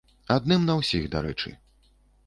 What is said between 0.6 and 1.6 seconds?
на ўсіх, дарэчы.